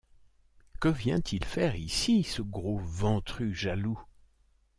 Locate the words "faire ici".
1.45-2.23